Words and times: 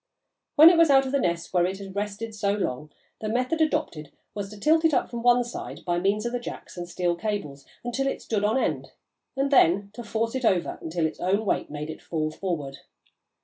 When 0.55 0.71
it 0.71 0.79
was 0.79 0.89
out 0.89 1.05
of 1.05 1.11
the 1.11 1.19
nest 1.19 1.53
where 1.53 1.67
it 1.67 1.77
had 1.77 1.95
rested 1.95 2.33
so 2.33 2.53
long, 2.55 2.89
the 3.19 3.29
method 3.29 3.61
adopted 3.61 4.11
was 4.33 4.49
to 4.49 4.59
tilt 4.59 4.83
it 4.83 4.95
up 4.95 5.11
from 5.11 5.21
one 5.21 5.43
side, 5.43 5.85
by 5.85 5.99
means 5.99 6.25
of 6.25 6.31
the 6.31 6.39
jacks 6.39 6.75
and 6.75 6.89
steel 6.89 7.15
cables, 7.15 7.67
until 7.83 8.07
it 8.07 8.19
stood 8.19 8.43
on 8.43 8.57
end, 8.57 8.93
and 9.37 9.51
then 9.51 9.91
to 9.93 10.03
force 10.03 10.33
it 10.33 10.43
over 10.43 10.79
until 10.81 11.05
its 11.05 11.19
own 11.19 11.45
weight 11.45 11.69
made 11.69 11.91
it 11.91 12.01
fall 12.01 12.31
forward. 12.31 12.79